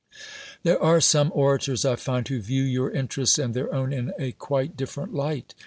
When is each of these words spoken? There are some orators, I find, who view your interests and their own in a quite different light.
There 0.63 0.81
are 0.81 0.99
some 0.99 1.31
orators, 1.35 1.85
I 1.85 1.95
find, 1.95 2.27
who 2.27 2.41
view 2.41 2.63
your 2.63 2.89
interests 2.89 3.37
and 3.37 3.53
their 3.53 3.71
own 3.71 3.93
in 3.93 4.13
a 4.17 4.31
quite 4.31 4.75
different 4.75 5.13
light. 5.13 5.53